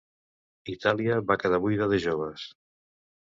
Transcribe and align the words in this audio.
Itàlia 0.73 1.17
va 1.31 1.37
quedar 1.43 1.59
buida 1.65 1.89
de 1.91 1.99
joves. 2.09 2.47